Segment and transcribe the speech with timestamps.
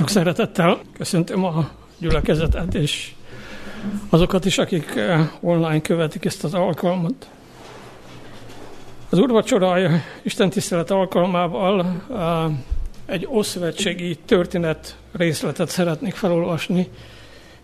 [0.00, 3.12] Sok szeretettel köszöntöm a gyülekezetet, és
[4.08, 7.28] azokat is, akik eh, online követik ezt az alkalmat.
[9.10, 9.90] Az úrvacsora
[10.22, 12.44] Isten tisztelet alkalmával eh,
[13.06, 16.88] egy ószövetségi történet részletet szeretnék felolvasni,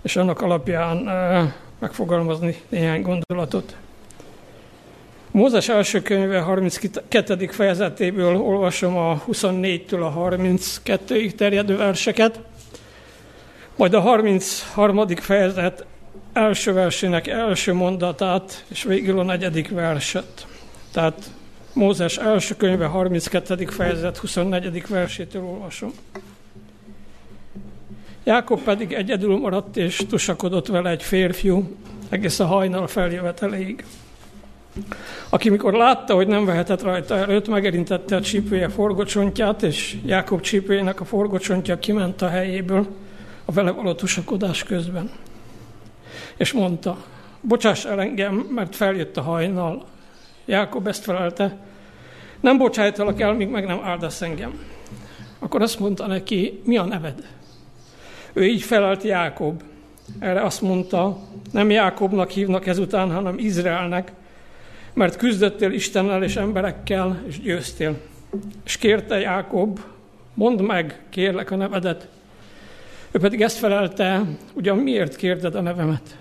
[0.02, 3.76] és annak alapján eh, megfogalmazni néhány gondolatot.
[5.36, 7.46] Mózes első könyve 32.
[7.46, 12.40] fejezetéből olvasom a 24-től a 32-ig terjedő verseket,
[13.76, 15.06] majd a 33.
[15.16, 15.84] fejezet
[16.32, 20.46] első versének első mondatát, és végül a negyedik verset.
[20.92, 21.30] Tehát
[21.72, 23.66] Mózes első könyve 32.
[23.66, 24.86] fejezet 24.
[24.88, 25.92] versétől olvasom.
[28.24, 31.76] Jákob pedig egyedül maradt, és tusakodott vele egy férfiú,
[32.08, 33.84] egész a hajnal feljöveteleig.
[35.28, 41.00] Aki mikor látta, hogy nem vehetett rajta előtt, megerintette a csípője forgocsontját, és Jákob csípőjének
[41.00, 42.86] a forgocsontja kiment a helyéből
[43.44, 45.10] a vele való tusakodás közben.
[46.36, 47.04] És mondta,
[47.40, 49.84] bocsáss el engem, mert feljött a hajnal.
[50.44, 51.56] Jákob ezt felelte,
[52.40, 54.60] nem bocsájtalak el, míg meg nem áldasz engem.
[55.38, 57.26] Akkor azt mondta neki, mi a neved?
[58.32, 59.62] Ő így felelt Jákob.
[60.18, 61.18] Erre azt mondta,
[61.52, 64.12] nem Jákobnak hívnak ezután, hanem Izraelnek,
[64.96, 67.96] mert küzdöttél Istennel és emberekkel, és győztél.
[68.64, 69.80] És kérte Jákob,
[70.34, 72.08] mondd meg, kérlek a nevedet.
[73.10, 74.22] Ő pedig ezt felelte,
[74.52, 76.16] ugyan miért kérded a nevemet?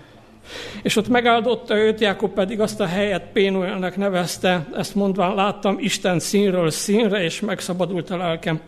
[0.81, 6.19] És ott megáldotta őt, Jákob pedig azt a helyet Pénuelnek nevezte, ezt mondván láttam Isten
[6.19, 8.59] színről színre, és megszabadult a lelkem.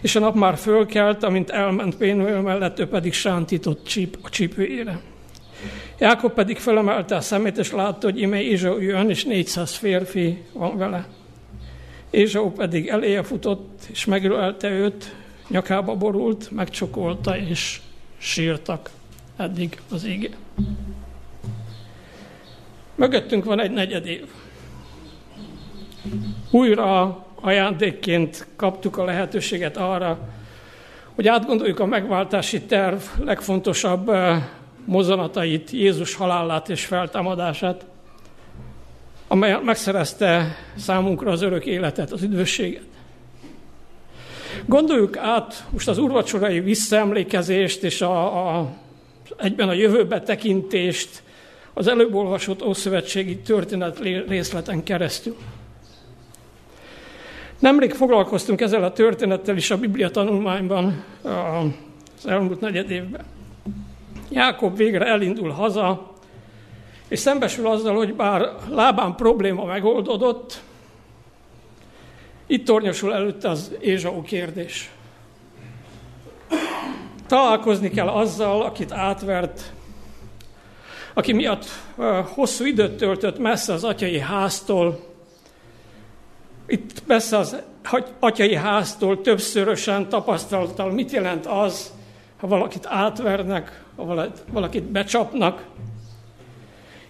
[0.00, 5.00] És a nap már fölkelt, amint elment Pénuel mellett, ő pedig sántított csíp, a csípőjére.
[6.00, 10.76] Jákob pedig felemelte a szemét, és látta, hogy ime Ézsau jön, és 400 férfi van
[10.76, 11.06] vele.
[12.10, 15.14] Ézsau pedig eléje futott, és megölelte őt,
[15.48, 17.80] nyakába borult, megcsokolta, és
[18.18, 18.90] sírtak
[19.36, 20.28] eddig az ige.
[22.94, 24.26] Mögöttünk van egy negyed év.
[26.50, 30.28] Újra ajándékként kaptuk a lehetőséget arra,
[31.14, 34.42] hogy átgondoljuk a megváltási terv legfontosabb eh,
[34.84, 37.84] mozanatait, Jézus halálát és feltámadását,
[39.28, 42.82] amely megszerezte számunkra az örök életet, az üdvösséget.
[44.66, 48.72] Gondoljuk át most az urvacsorai visszaemlékezést és a, a,
[49.36, 51.22] egyben a jövőbe tekintést
[51.74, 53.98] az előbb olvasott Ószövetségi történet
[54.28, 55.36] részleten keresztül.
[57.58, 63.24] Nemrég foglalkoztunk ezzel a történettel is a Biblia tanulmányban az elmúlt negyed évben.
[64.30, 66.12] Jákob végre elindul haza,
[67.08, 70.62] és szembesül azzal, hogy bár lábán probléma megoldódott,
[72.46, 74.90] itt tornyosul előtte az Ézsau kérdés.
[77.26, 79.72] Találkozni kell azzal, akit átvert,
[81.14, 81.64] aki miatt
[82.34, 85.00] hosszú időt töltött messze az atyai háztól,
[86.66, 87.56] itt messze az
[88.18, 91.92] atyai háztól többszörösen tapasztaltal, mit jelent az,
[92.36, 95.64] ha valakit átvernek, ha valakit becsapnak.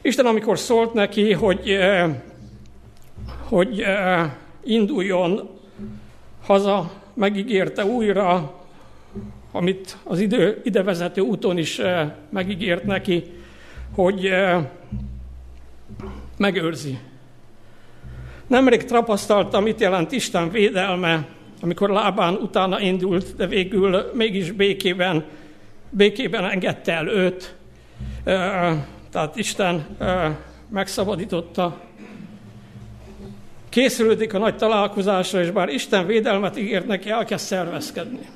[0.02, 1.78] Isten, amikor szólt neki, hogy,
[3.48, 3.84] hogy
[4.64, 5.48] induljon
[6.42, 8.54] haza, megígérte újra,
[9.52, 11.80] amit az idő, idevezető úton is
[12.30, 13.24] megígért neki,
[13.94, 14.30] hogy
[16.36, 16.98] megőrzi.
[18.46, 21.26] Nemrég tapasztaltam, mit jelent Isten védelme,
[21.60, 25.24] amikor lábán utána indult, de végül mégis békében,
[25.90, 27.54] békében engedte el őt.
[29.10, 29.96] Tehát Isten
[30.68, 31.80] megszabadította.
[33.68, 38.28] Készülődik a nagy találkozásra, és bár Isten védelmet ígért neki, elkezd szervezkedni.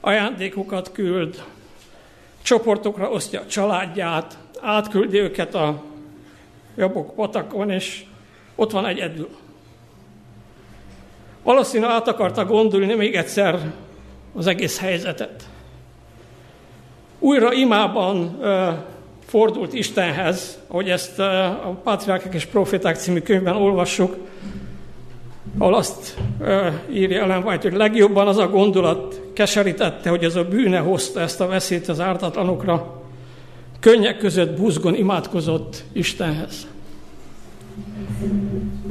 [0.00, 1.42] Ajándékokat küld,
[2.42, 5.82] csoportokra osztja a családját, átküldi őket a
[6.76, 8.04] jobbok patakon, és
[8.54, 9.28] ott van egyedül.
[11.42, 13.72] Valószínűleg át akarta gondolni még egyszer
[14.34, 15.48] az egész helyzetet.
[17.18, 18.40] Újra imában
[19.26, 24.16] fordult Istenhez, ahogy ezt a Pátriákek és Proféták című könyvben olvassuk,
[25.58, 26.16] ahol azt
[26.92, 31.40] írja Ellen White, hogy legjobban az a gondolat keserítette, hogy ez a bűne hozta ezt
[31.40, 33.02] a veszélyt az ártatlanokra,
[33.80, 36.66] könnyek között buzgon imádkozott Istenhez.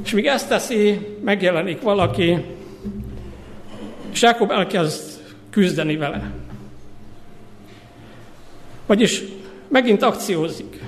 [0.04, 2.46] És míg ezt teszi, megjelenik valaki,
[4.12, 5.17] és Jákob elkezd
[5.58, 6.32] küzdeni vele.
[8.86, 9.24] Vagyis
[9.68, 10.80] megint akciózik.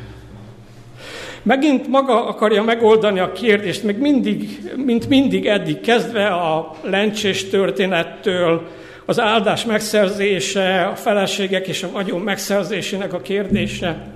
[1.44, 8.68] Megint maga akarja megoldani a kérdést, meg mindig, mint mindig eddig, kezdve a lencsés történettől,
[9.06, 14.08] az áldás megszerzése, a feleségek és a vagyon megszerzésének a kérdése.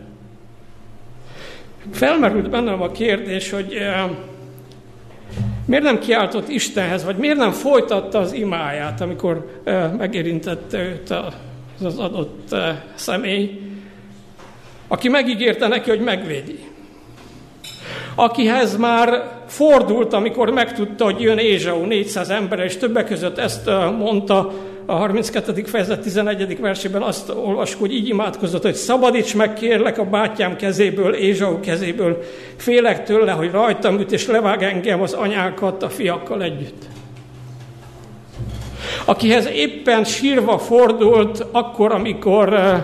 [1.92, 4.10] Felmerült bennem a kérdés, hogy eh,
[5.66, 11.14] miért nem kiáltott Istenhez, vagy miért nem folytatta az imáját, amikor eh, megérintette őt
[11.84, 13.62] az adott eh, személy,
[14.88, 16.60] aki megígérte neki, hogy megvédi.
[18.16, 23.66] Akihez már fordult, amikor megtudta, hogy jön Ézsau 400 ember, és többek között ezt
[23.98, 24.54] mondta
[24.86, 25.64] a 32.
[25.66, 26.60] fejezet 11.
[26.60, 32.24] versében azt olvasjuk, hogy így imádkozott, hogy szabadíts meg kérlek a bátyám kezéből, Ézsau kezéből,
[32.56, 36.86] félek tőle, hogy rajtam üt, és levág engem az anyákat a fiakkal együtt.
[39.06, 42.84] Akihez éppen sírva fordult akkor, amikor eh,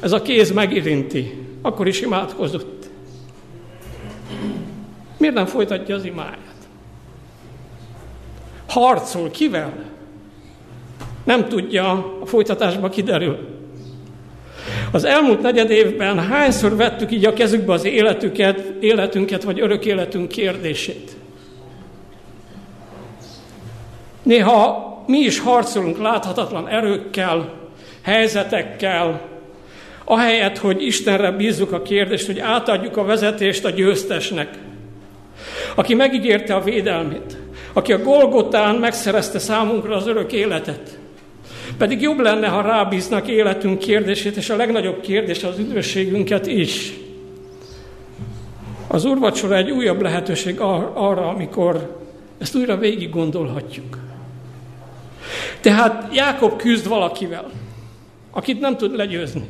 [0.00, 2.88] ez a kéz megérinti, akkor is imádkozott.
[5.16, 6.36] Miért nem folytatja az imáját?
[8.68, 9.72] Harcol kivel?
[11.28, 13.38] Nem tudja, a folytatásba kiderül.
[14.90, 20.28] Az elmúlt negyed évben hányszor vettük így a kezükbe az életüket, életünket, vagy örök életünk
[20.28, 21.16] kérdését?
[24.22, 27.52] Néha mi is harcolunk láthatatlan erőkkel,
[28.02, 29.20] helyzetekkel,
[30.04, 34.58] ahelyett, hogy Istenre bízzuk a kérdést, hogy átadjuk a vezetést a győztesnek,
[35.74, 37.36] aki megígérte a védelmét,
[37.72, 40.97] aki a Golgotán megszerezte számunkra az örök életet.
[41.76, 46.92] Pedig jobb lenne, ha rábíznak életünk kérdését, és a legnagyobb kérdés az üdvösségünket is.
[48.86, 51.96] Az úrvacsora egy újabb lehetőség arra, amikor
[52.38, 53.98] ezt újra végig gondolhatjuk.
[55.60, 57.50] Tehát Jákob küzd valakivel,
[58.30, 59.46] akit nem tud legyőzni.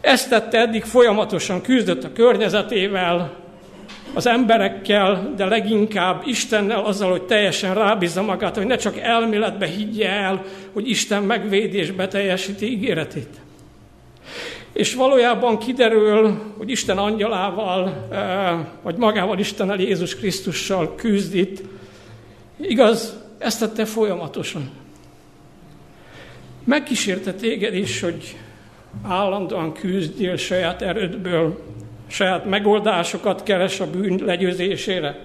[0.00, 3.43] Ezt tette eddig folyamatosan, küzdött a környezetével,
[4.14, 10.08] az emberekkel, de leginkább Istennel azzal, hogy teljesen rábízza magát, hogy ne csak elméletbe higgye
[10.08, 13.40] el, hogy Isten megvédi és beteljesíti ígéretét.
[14.72, 21.62] És valójában kiderül, hogy Isten angyalával, eh, vagy magával Istennel Jézus Krisztussal küzd itt.
[22.60, 24.70] Igaz, ezt tette folyamatosan.
[26.64, 28.36] Megkísérte téged is, hogy
[29.02, 31.62] állandóan küzdjél saját erődből,
[32.06, 35.18] saját megoldásokat keres a bűn legyőzésére.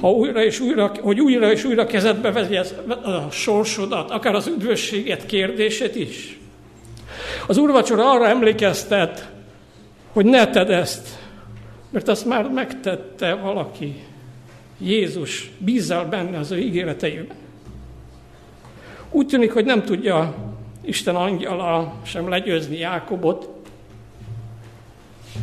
[0.00, 2.60] Ha újra és újra, hogy újra és újra kezedbe vegye
[3.02, 6.38] a sorsodat, akár az üdvösséget kérdését is.
[7.46, 9.30] Az úrvacsora arra emlékeztet,
[10.12, 11.08] hogy ne tedd ezt,
[11.90, 13.94] mert azt már megtette valaki.
[14.78, 17.36] Jézus, bízzál benne az ő ígéreteiben.
[19.10, 20.34] Úgy tűnik, hogy nem tudja
[20.84, 23.59] Isten angyala sem legyőzni Jákobot.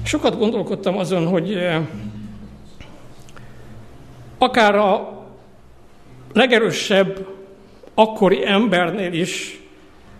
[0.03, 1.81] Sokat gondolkodtam azon, hogy eh,
[4.37, 5.25] akár a
[6.33, 7.27] legerősebb
[7.93, 9.61] akkori embernél is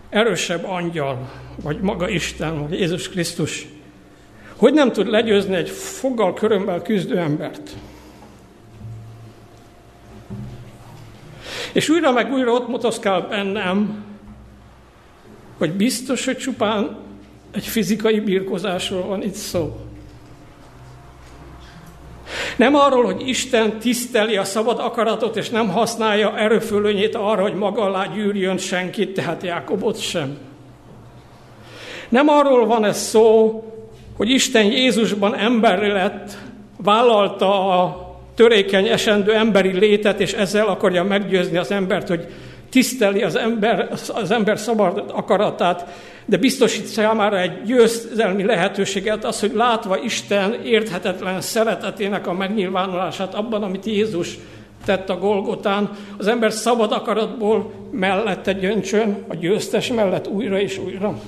[0.08, 1.30] erősebb angyal,
[1.62, 3.66] vagy maga Isten, vagy Jézus Krisztus,
[4.56, 7.70] hogy nem tud legyőzni egy foggal körömmel küzdő embert.
[11.72, 14.04] És újra meg újra ott motoszkál bennem,
[15.58, 16.96] hogy biztos, hogy csupán
[17.54, 19.76] egy fizikai birkozásról van itt szó.
[22.56, 27.82] Nem arról, hogy Isten tiszteli a szabad akaratot, és nem használja erőfölönyét arra, hogy maga
[27.82, 30.38] alá gyűrjön senkit, tehát Jákobot sem.
[32.08, 33.62] Nem arról van ez szó,
[34.16, 36.38] hogy Isten Jézusban emberi lett,
[36.76, 42.26] vállalta a törékeny, esendő emberi létet, és ezzel akarja meggyőzni az embert, hogy
[42.68, 45.86] tiszteli az ember, az ember szabad akaratát,
[46.24, 53.62] de biztosít számára egy győzelmi lehetőséget, az, hogy látva Isten érthetetlen szeretetének a megnyilvánulását abban,
[53.62, 54.38] amit Jézus
[54.84, 61.18] tett a Golgotán, az ember szabad akaratból mellette gyöntsön, a győztes mellett újra és újra.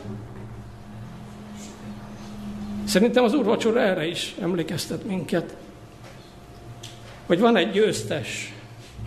[2.85, 5.55] Szerintem az úrvacsora erre is emlékeztet minket
[7.31, 8.53] hogy van egy győztes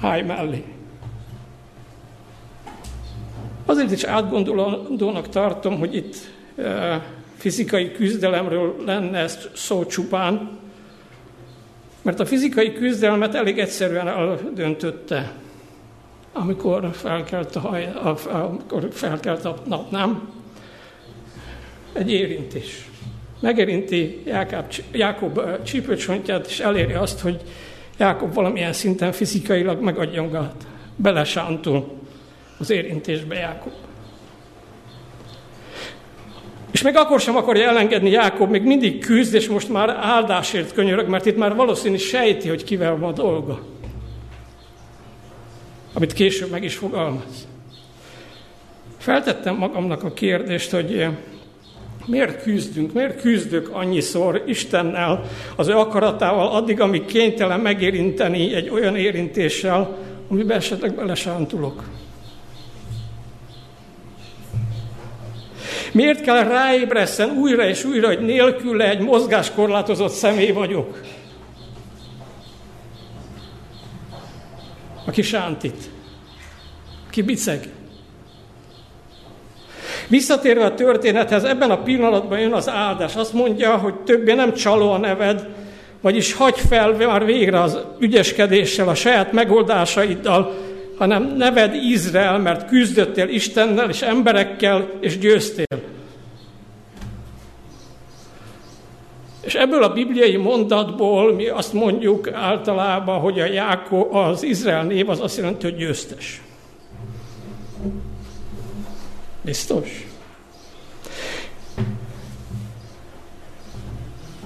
[0.01, 0.63] háj mellé.
[3.65, 6.15] Azért is átgondolandónak tartom, hogy itt
[6.57, 7.05] e,
[7.37, 10.59] fizikai küzdelemről lenne ezt szó csupán,
[12.01, 15.31] mert a fizikai küzdelmet elég egyszerűen eldöntötte,
[16.33, 17.93] amikor felkelt a, haj,
[18.31, 20.29] amikor felkelt a nap, nem?
[21.93, 22.89] Egy érintés.
[23.39, 27.41] Megérinti Jákob, Jákob csípőcsontját, és eléri azt, hogy
[27.97, 32.02] Jákob valamilyen szinten fizikailag megadja magát, belesántul
[32.57, 33.71] az érintésbe Jákob.
[36.71, 41.07] És még akkor sem akarja elengedni Jákob, még mindig küzd, és most már áldásért könyörög,
[41.07, 43.61] mert itt már valószínű sejti, hogy kivel van a dolga.
[45.93, 47.47] Amit később meg is fogalmaz.
[48.97, 51.07] Feltettem magamnak a kérdést, hogy
[52.05, 55.23] miért küzdünk, miért küzdök annyiszor Istennel,
[55.55, 59.97] az ő akaratával, addig, amíg kénytelen megérinteni egy olyan érintéssel,
[60.29, 61.83] amiben esetleg belesántulok.
[65.93, 71.01] Miért kell ráébreszten újra és újra, hogy nélküle egy mozgáskorlátozott személy vagyok?
[75.05, 75.89] Aki sántít,
[77.07, 77.69] aki biceg.
[80.07, 83.15] Visszatérve a történethez, ebben a pillanatban jön az áldás.
[83.15, 85.47] Azt mondja, hogy többé nem csaló a neved,
[86.01, 90.53] vagyis hagy fel már végre az ügyeskedéssel, a saját megoldásaiddal,
[90.97, 95.81] hanem neved Izrael, mert küzdöttél Istennel és emberekkel, és győztél.
[99.41, 105.09] És ebből a bibliai mondatból mi azt mondjuk általában, hogy a Jákó, az Izrael név
[105.09, 106.41] az azt jelenti, hogy győztes.
[109.41, 110.07] Biztos?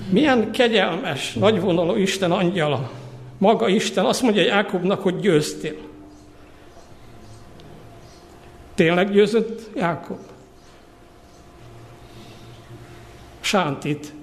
[0.09, 2.91] Milyen kegyelmes, nagyvonalú Isten angyala.
[3.37, 5.75] Maga Isten azt mondja Jákobnak, hogy győztél.
[8.77, 10.19] Tényleg győzött Jákob?
[13.39, 14.13] Sántit.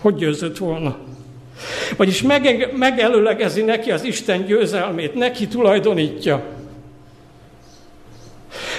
[0.00, 0.96] Hogy győzött volna?
[1.96, 2.22] Vagyis
[2.76, 6.44] megelőlegezi neki az Isten győzelmét, neki tulajdonítja.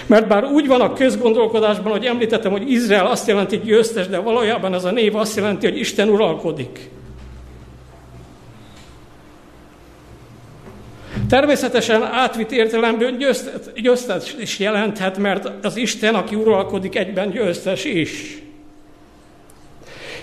[0.06, 4.74] Mert bár úgy van a közgondolkodásban, hogy említettem, hogy Izrael azt jelenti, győztes, de valójában
[4.74, 6.90] ez a név azt jelenti, hogy Isten uralkodik.
[11.30, 13.18] Természetesen átvitt értelemben
[13.76, 18.42] győztes is jelenthet, mert az Isten, aki uralkodik, egyben győztes is.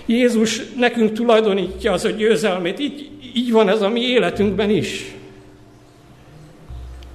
[0.05, 2.79] Jézus nekünk tulajdonítja az a győzelmét.
[2.79, 5.15] Így, így van ez a mi életünkben is.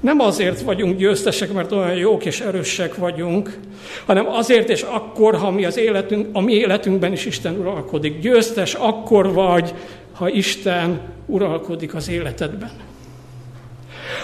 [0.00, 3.58] Nem azért vagyunk győztesek, mert olyan jók és erősek vagyunk,
[4.06, 8.20] hanem azért és akkor, ha mi az életünk, a mi életünkben is Isten uralkodik.
[8.20, 9.74] Győztes akkor vagy,
[10.12, 12.70] ha Isten uralkodik az életedben.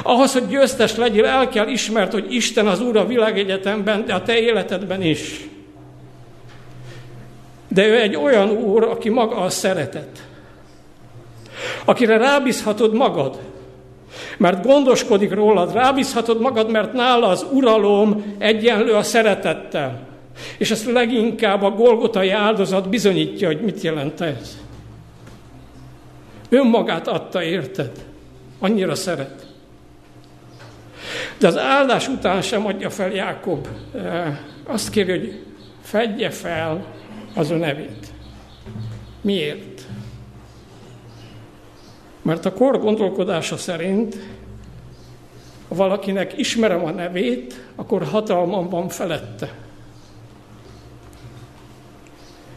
[0.02, 4.22] Ahhoz, hogy győztes legyél, el kell ismert, hogy Isten az Úr a világegyetemben, de a
[4.22, 5.48] te életedben is.
[7.68, 10.26] De ő egy olyan Úr, aki maga a szeretet.
[11.84, 13.38] Akire rábízhatod magad,
[14.36, 20.06] mert gondoskodik rólad, rábízhatod magad, mert nála az uralom egyenlő a szeretettel.
[20.58, 24.58] És ezt leginkább a Golgotai áldozat bizonyítja, hogy mit jelent ez.
[26.48, 27.90] Önmagát adta, érted?
[28.58, 29.47] Annyira szeret.
[31.38, 33.68] De az áldás után sem adja fel Jákob.
[34.64, 35.44] Azt kéri, hogy
[35.80, 36.86] fedje fel
[37.34, 38.12] az ő nevét.
[39.20, 39.82] Miért?
[42.22, 44.16] Mert a kor gondolkodása szerint,
[45.68, 49.52] ha valakinek ismerem a nevét, akkor hatalmam van felette.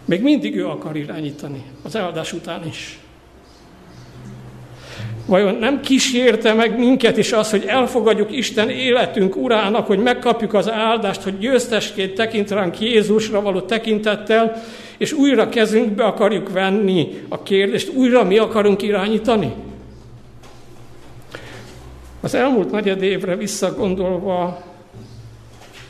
[0.06, 3.00] Még mindig ő akar irányítani, az áldás után is.
[5.26, 10.70] Vajon nem kísérte meg minket is az, hogy elfogadjuk Isten életünk urának, hogy megkapjuk az
[10.70, 14.62] áldást, hogy győztesként tekint ránk Jézusra való tekintettel,
[14.98, 19.54] és újra kezünkbe akarjuk venni a kérdést, újra mi akarunk irányítani?
[22.22, 24.64] Az elmúlt negyed évre visszagondolva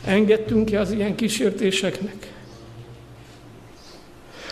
[0.06, 2.32] engedtünk-e az ilyen kísértéseknek?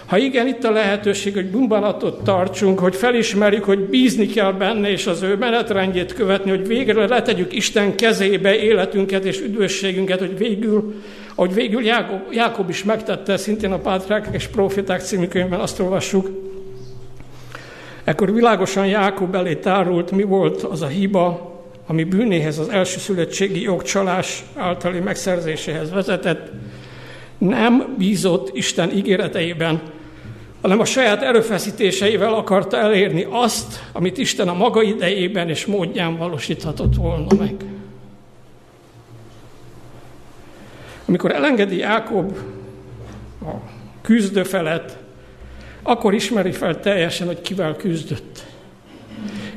[0.09, 5.07] Ha igen, itt a lehetőség, hogy bumbanatot tartsunk, hogy felismerjük, hogy bízni kell benne, és
[5.07, 10.93] az ő menetrendjét követni, hogy végre letegyük Isten kezébe életünket és üdvösségünket, hogy végül,
[11.35, 16.29] ahogy végül Jákob, Jákob is megtette, szintén a Pátrákek és Profiták című könyvben azt olvassuk,
[18.03, 24.43] ekkor világosan Jákob elé tárult, mi volt az a hiba, ami bűnéhez az elsőszülöttségi jogcsalás
[24.55, 26.51] általi megszerzéséhez vezetett,
[27.37, 29.97] nem bízott Isten ígéreteiben,
[30.61, 36.95] hanem a saját erőfeszítéseivel akarta elérni azt, amit Isten a maga idejében és módján valósíthatott
[36.95, 37.55] volna meg.
[41.05, 42.37] Amikor elengedi Jákob
[43.41, 43.51] a
[44.01, 44.97] küzdő felett,
[45.83, 48.45] akkor ismeri fel teljesen, hogy kivel küzdött.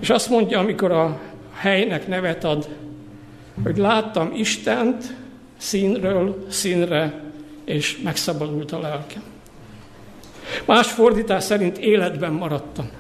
[0.01, 1.21] És azt mondja, amikor a
[1.53, 2.69] helynek nevet ad,
[3.63, 5.15] hogy láttam Istent
[5.57, 7.21] színről színre,
[7.65, 9.32] és megszabadult a lelkem.
[10.65, 12.91] Más fordítás szerint életben maradtam.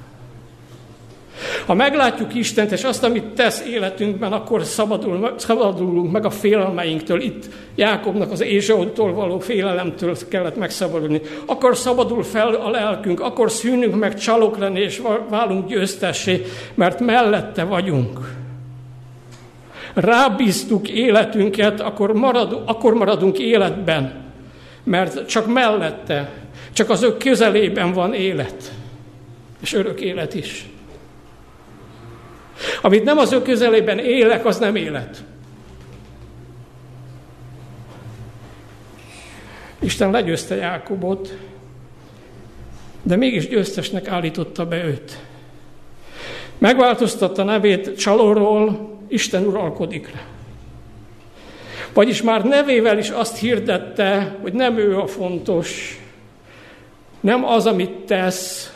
[1.66, 7.20] Ha meglátjuk Istent, és azt, amit tesz életünkben, akkor szabadul, szabadulunk meg a félelmeinktől.
[7.20, 11.20] Itt Jákobnak az Ézsautól való félelemtől kellett megszabadulni.
[11.46, 16.42] Akkor szabadul fel a lelkünk, akkor szűnünk meg csalók lenni, és válunk győztessé,
[16.74, 18.18] mert mellette vagyunk.
[19.94, 24.12] rábíztuk életünket, akkor, marad, akkor maradunk életben,
[24.84, 26.41] mert csak mellette,
[26.72, 28.72] csak az ő közelében van élet,
[29.60, 30.66] és örök élet is.
[32.82, 35.24] Amit nem az ő közelében élek, az nem élet.
[39.78, 41.34] Isten legyőzte Jákobot,
[43.02, 45.18] de mégis győztesnek állította be őt.
[46.58, 50.20] Megváltoztatta nevét csalóról Isten uralkodikra.
[51.92, 56.00] Vagyis már nevével is azt hirdette, hogy nem ő a fontos,
[57.22, 58.72] nem az, amit tesz,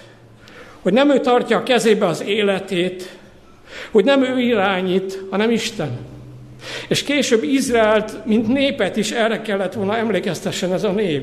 [0.82, 3.18] hogy nem ő tartja a kezébe az életét,
[3.90, 5.98] hogy nem ő irányít, hanem Isten.
[6.88, 11.22] És később Izraelt, mint népet is erre kellett volna emlékeztessen ez a név.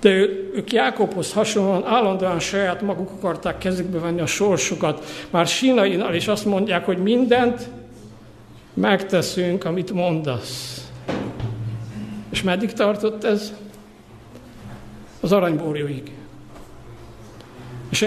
[0.00, 0.10] De
[0.54, 5.04] ők Jákobhoz hasonlóan állandóan saját maguk akarták kezükbe venni a sorsukat.
[5.30, 7.68] Már sínainál is azt mondják, hogy mindent
[8.74, 10.86] megteszünk, amit mondasz.
[12.30, 13.52] És meddig tartott ez?
[15.22, 16.02] Az aranybórjóig.
[17.90, 18.06] És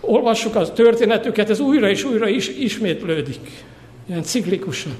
[0.00, 3.50] olvassuk az történetüket, ez újra és újra is ismétlődik.
[4.08, 4.92] Ilyen ciklikusan.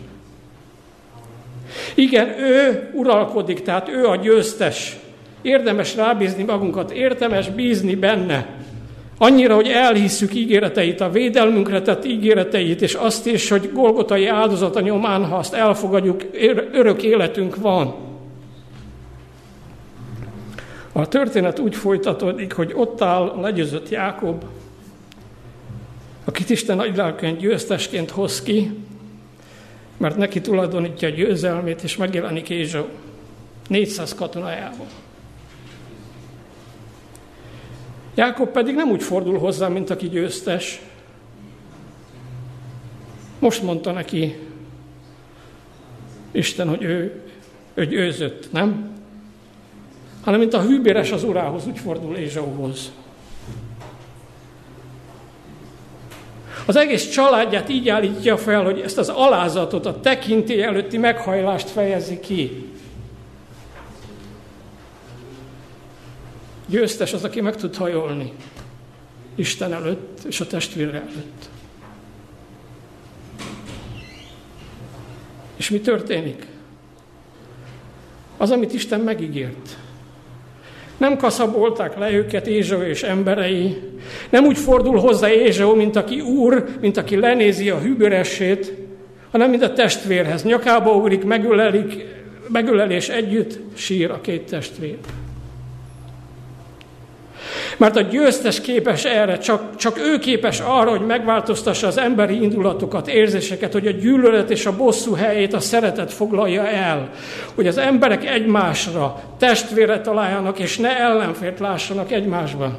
[1.94, 4.96] Igen, ő uralkodik, tehát ő a győztes.
[5.42, 8.46] Érdemes rábízni magunkat, érdemes bízni benne.
[9.18, 15.24] Annyira, hogy elhisszük ígéreteit, a védelmünkre tett ígéreteit, és azt is, hogy Golgotai áldozata nyomán,
[15.24, 16.22] ha azt elfogadjuk,
[16.72, 18.07] örök életünk van.
[20.98, 24.44] A történet úgy folytatódik, hogy ott áll legyőzött Jákob,
[26.24, 26.94] akit Isten nagy
[27.36, 28.78] győztesként hoz ki,
[29.96, 32.88] mert neki tulajdonítja a győzelmét, és megjelenik Ézsó
[33.68, 34.86] 400 katonájával.
[38.14, 40.80] Jákob pedig nem úgy fordul hozzá, mint aki győztes.
[43.38, 44.38] Most mondta neki
[46.30, 47.22] Isten, hogy ő,
[47.74, 48.97] ő győzött, nem?
[50.28, 52.92] Hanem mint a hűbéres az urához, úgy fordul Ézsauhoz.
[56.66, 62.20] Az egész családját így állítja fel, hogy ezt az alázatot, a tekintély előtti meghajlást fejezi
[62.20, 62.72] ki.
[66.66, 68.32] Győztes az, aki meg tud hajolni
[69.34, 71.48] Isten előtt és a testvére előtt.
[75.56, 76.46] És mi történik?
[78.36, 79.76] Az, amit Isten megígért.
[80.98, 83.76] Nem kaszabolták le őket Ézsó és emberei.
[84.30, 88.72] Nem úgy fordul hozzá Ézsó, mint aki úr, mint aki lenézi a hűböresét,
[89.30, 90.44] hanem mint a testvérhez.
[90.44, 92.04] Nyakába ugrik, megölelik,
[92.48, 94.96] megölelés együtt sír a két testvér.
[97.78, 103.08] Mert a győztes képes erre, csak, csak ő képes arra, hogy megváltoztassa az emberi indulatokat,
[103.08, 107.10] érzéseket, hogy a gyűlölet és a bosszú helyét a szeretet foglalja el.
[107.54, 112.78] Hogy az emberek egymásra testvére találjanak, és ne ellenfért lássanak egymásban.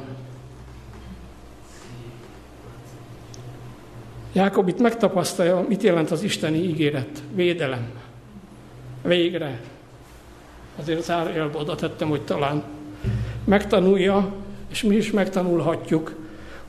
[4.32, 7.90] Jákob itt megtapasztalja, mit jelent az isteni ígéret, védelem.
[9.02, 9.60] Végre.
[10.80, 12.62] Azért zárójelbe oda tettem, hogy talán
[13.44, 14.32] megtanulja,
[14.70, 16.14] és mi is megtanulhatjuk,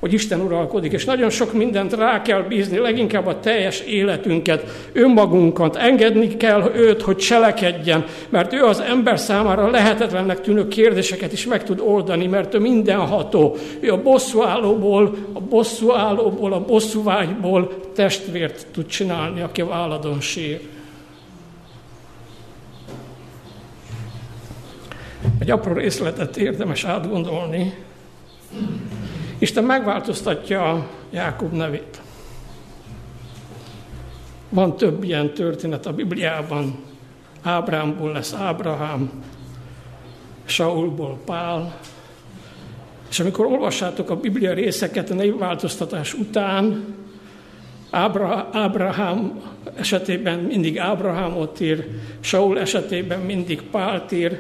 [0.02, 5.76] hogy Isten uralkodik, és nagyon sok mindent rá kell bízni, leginkább a teljes életünket, önmagunkat,
[5.76, 11.64] engedni kell őt, hogy cselekedjen, mert ő az ember számára lehetetlennek tűnő kérdéseket is meg
[11.64, 13.56] tud oldani, mert ő mindenható.
[13.80, 20.62] Ő a bosszúállóból, a bosszúállóból, a bosszúvágyból testvért tud csinálni, aki a váladon sír.
[25.40, 27.74] Egy apró részletet érdemes átgondolni,
[29.38, 32.02] Isten megváltoztatja Jákob nevét.
[34.50, 36.84] Van több ilyen történet a Bibliában.
[37.42, 39.12] Ábrámból lesz Ábrahám,
[40.46, 41.80] Saulból Pál.
[43.10, 46.86] És amikor olvassátok a Biblia részeket a névváltoztatás után,
[47.90, 49.42] Ábra, Ábrahám
[49.76, 51.88] esetében mindig Ábrahámot ír,
[52.20, 54.40] Saul esetében mindig Pált ír,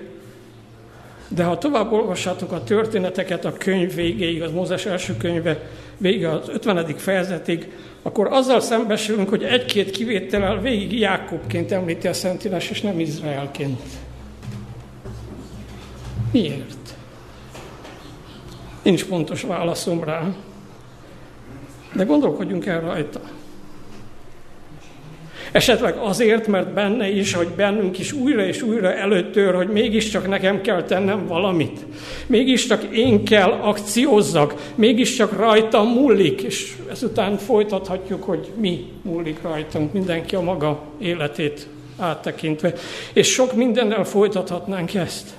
[1.35, 6.49] de ha tovább olvassátok a történeteket a könyv végéig, az Mózes első könyve vége az
[6.49, 6.85] 50.
[6.97, 13.81] fejezetig, akkor azzal szembesülünk, hogy egy-két kivétellel végig Jákobként említi a Szentírás, és nem Izraelként.
[16.31, 16.95] Miért?
[18.81, 20.27] Nincs pontos válaszom rá,
[21.93, 23.21] de gondolkodjunk el rajta.
[25.51, 30.61] Esetleg azért, mert benne is, hogy bennünk is újra és újra előttör, hogy mégiscsak nekem
[30.61, 31.85] kell tennem valamit.
[32.27, 40.35] Mégiscsak én kell akciózzak, mégiscsak rajtam múlik, és ezután folytathatjuk, hogy mi múlik rajtunk, mindenki
[40.35, 42.73] a maga életét áttekintve.
[43.13, 45.29] És sok mindennel folytathatnánk ezt.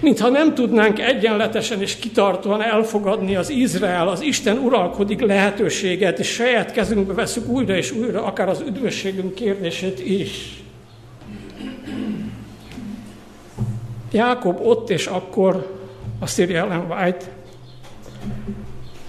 [0.00, 6.72] Mintha nem tudnánk egyenletesen és kitartóan elfogadni az Izrael, az Isten uralkodik lehetőséget, és saját
[6.72, 10.62] kezünkbe veszük újra és újra, akár az üdvösségünk kérdését is.
[14.12, 15.80] Jákob ott és akkor,
[16.20, 17.24] azt írja Ellen White,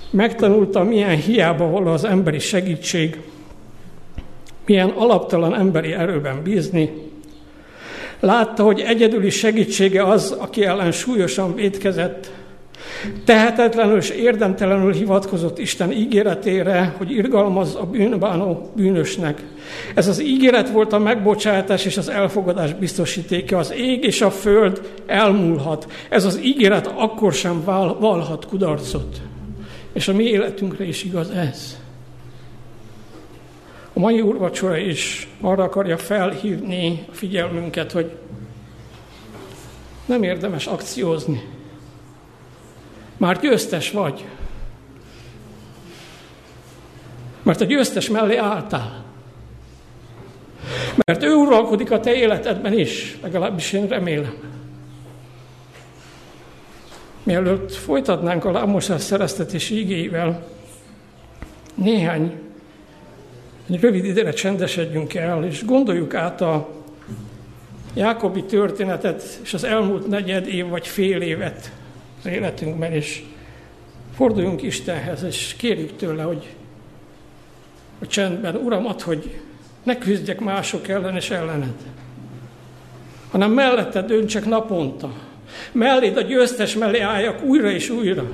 [0.10, 3.22] megtanulta, milyen hiába való az emberi segítség,
[4.66, 7.12] milyen alaptalan emberi erőben bízni,
[8.24, 12.32] Látta, hogy egyedüli segítsége az, aki ellen súlyosan védkezett,
[13.26, 19.42] tehetetlenül és érdemtelenül hivatkozott Isten ígéretére, hogy irgalmaz a bűnbánó bűnösnek.
[19.96, 23.58] Ez az ígéret volt a megbocsátás és az elfogadás biztosítéke.
[23.58, 25.88] Az ég és a föld elmúlhat.
[26.10, 29.22] Ez az ígéret akkor sem val- valhat kudarcot.
[29.94, 31.83] És a mi életünkre is igaz ez.
[33.94, 38.18] A mai úrvacsora is arra akarja felhívni a figyelmünket, hogy
[40.06, 41.44] nem érdemes akciózni.
[43.18, 44.26] Már győztes vagy.
[47.44, 49.04] Mert a győztes mellé álltál.
[51.06, 54.38] Mert ő uralkodik a te életedben is, legalábbis én remélem.
[57.24, 60.48] Mielőtt folytatnánk a lámosás szereztetés ígéivel,
[61.76, 62.43] néhány
[63.70, 66.70] egy rövid időre csendesedjünk el, és gondoljuk át a
[67.94, 71.72] Jákobi történetet, és az elmúlt negyed év vagy fél évet
[72.20, 73.24] az életünkben, és
[74.16, 76.56] forduljunk Istenhez, és kérjük tőle, hogy
[78.02, 79.40] a csendben, Uram, add, hogy
[79.84, 81.74] ne küzdjek mások ellen és ellened,
[83.32, 85.14] hanem mellette döntsek naponta.
[85.72, 88.32] Melléd a győztes mellé álljak újra és újra.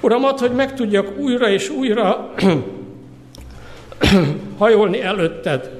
[0.00, 2.34] Uram, add, hogy meg tudjak újra és újra
[4.58, 5.70] hajolni előtted.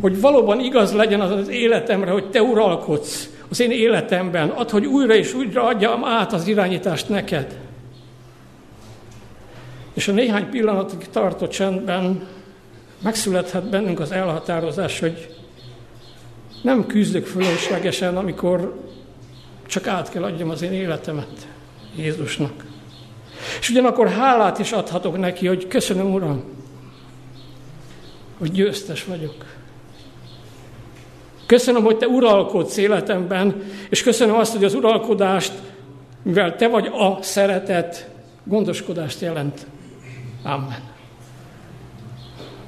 [0.00, 4.48] Hogy valóban igaz legyen az az életemre, hogy te uralkodsz az én életemben.
[4.48, 7.58] Add, hogy újra és újra adjam át az irányítást neked.
[9.92, 12.26] És a néhány pillanatig tartó csendben
[13.02, 15.36] megszülethet bennünk az elhatározás, hogy
[16.62, 18.80] nem küzdök fölöslegesen, amikor
[19.66, 21.46] csak át kell adjam az én életemet
[21.96, 22.64] Jézusnak.
[23.60, 26.44] És ugyanakkor hálát is adhatok neki, hogy köszönöm, Uram,
[28.42, 29.44] hogy győztes vagyok.
[31.46, 35.52] Köszönöm, hogy Te uralkodsz életemben, és köszönöm azt, hogy az uralkodást,
[36.22, 38.08] mivel Te vagy a szeretet,
[38.44, 39.66] gondoskodást jelent.
[40.42, 40.82] Amen.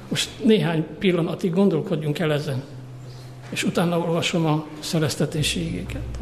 [0.09, 2.63] Most néhány pillanatig gondolkodjunk el ezen,
[3.49, 6.19] és utána olvasom a szereztetési ígéket.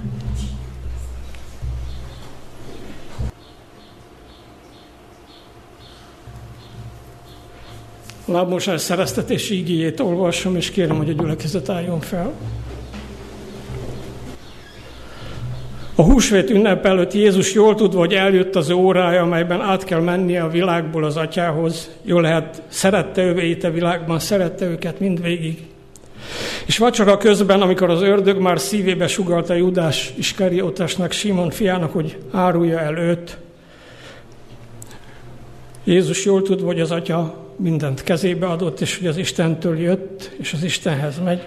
[8.33, 12.33] Lábmosás szereztetési igényét olvasom, és kérem, hogy a gyülekezet álljon fel.
[15.95, 20.43] A húsvét ünnep előtt Jézus jól tudva, hogy eljött az órája, amelyben át kell mennie
[20.43, 21.89] a világból az atyához.
[22.01, 25.67] Jól lehet, szerette övéit a világban, szerette őket mindvégig.
[26.65, 32.79] És vacsora közben, amikor az ördög már szívébe sugalta Judás Iskariótásnak, Simon fiának, hogy árulja
[32.79, 33.37] el őt,
[35.83, 40.53] Jézus jól tudva, hogy az atya mindent kezébe adott, és hogy az Istentől jött, és
[40.53, 41.41] az Istenhez megy.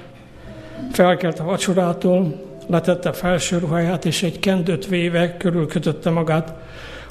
[0.92, 6.54] Felkelt a vacsorától, letette felső ruháját, és egy kendőt véve körülkötötte magát.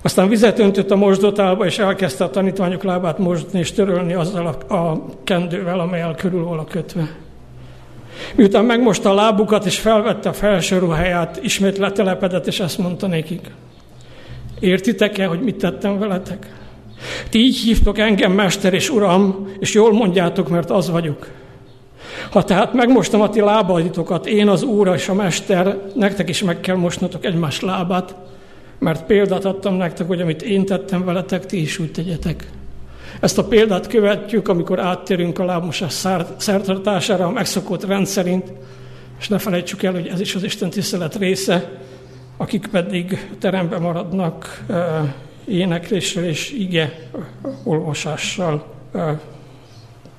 [0.02, 4.74] Aztán vizet öntött a mosdotálba, és elkezdte a tanítványok lábát mosdni és törölni azzal a,
[4.74, 7.16] a kendővel, amelyel körül volna kötve.
[8.36, 13.52] Miután megmosta a lábukat, és felvette a felső ruháját, ismét letelepedett, és ezt mondta nekik.
[14.60, 16.65] Értitek-e, hogy mit tettem veletek?
[17.30, 21.28] Ti így hívtok engem, Mester és Uram, és jól mondjátok, mert az vagyok.
[22.32, 26.60] Ha tehát megmostam a ti lábaitokat, én az Úr és a Mester, nektek is meg
[26.60, 28.16] kell mosnotok egymás lábát,
[28.80, 32.50] mert példát adtam nektek, hogy amit én tettem veletek, ti is úgy tegyetek.
[33.20, 35.94] Ezt a példát követjük, amikor áttérünk a lábmosás
[36.38, 38.54] szertartására a megszokott rendszerint,
[39.20, 41.72] és ne felejtsük el, hogy ez is az Isten tisztelet része,
[42.38, 44.64] akik pedig teremben maradnak,
[45.48, 47.10] énekléssel és ige
[47.64, 48.74] olvasással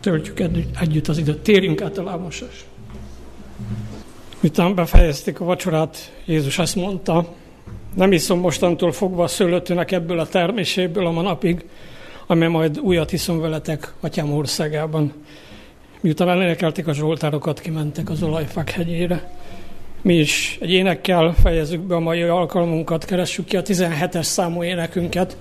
[0.00, 0.40] töltjük
[0.80, 1.38] együtt az időt.
[1.38, 2.64] Térjünk át a lámosás.
[4.40, 7.34] Miután befejezték a vacsorát, Jézus azt mondta,
[7.94, 11.64] nem iszom mostantól fogva a szőlőtőnek ebből a terméséből a manapig,
[12.26, 15.12] amely majd újat iszom veletek atyám országában.
[16.00, 19.30] miután elénekelték a zsoltárokat, kimentek az olajfák hegyére.
[20.06, 25.36] Mi is egy énekkel fejezzük be a mai alkalmunkat, keressük ki a 17-es számú énekünket,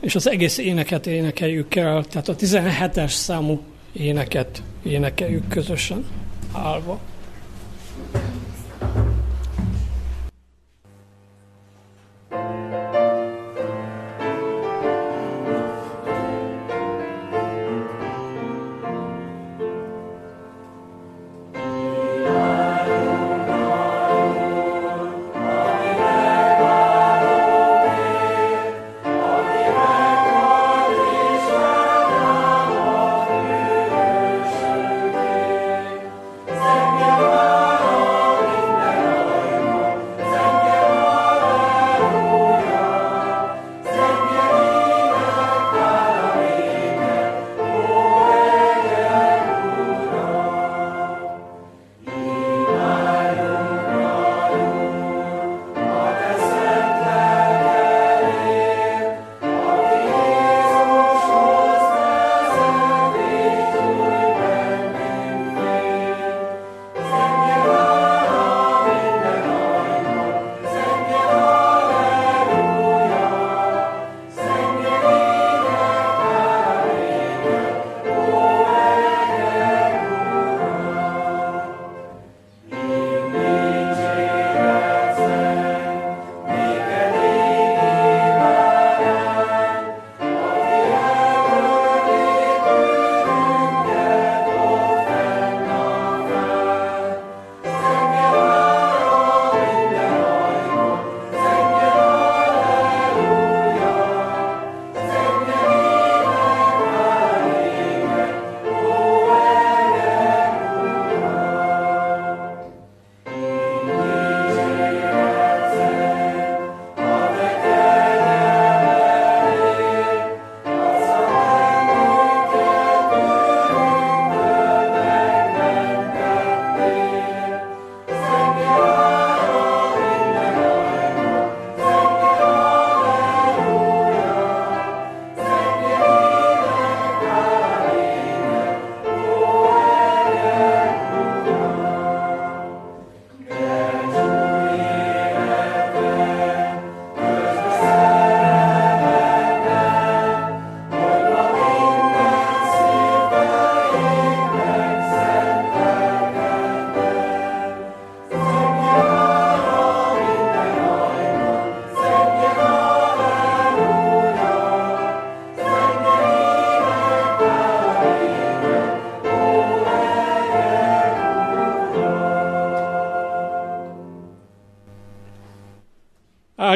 [0.00, 3.60] és az egész éneket énekeljük el, tehát a 17-es számú
[3.92, 6.04] éneket énekeljük közösen
[6.52, 7.00] állva.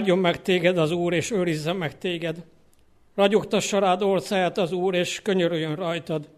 [0.07, 2.45] Áldjon meg téged az Úr, és őrizze meg téged.
[3.15, 6.29] Ragyogtassa rád orcáját az Úr, és könyörüljön rajtad.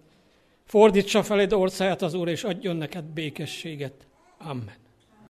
[0.64, 4.06] Fordítsa feléd orcáját az Úr, és adjon neked békességet.
[4.38, 4.87] Amen.